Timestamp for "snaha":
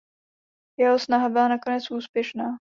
0.99-1.29